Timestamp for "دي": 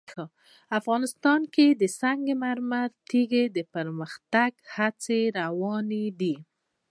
6.19-6.35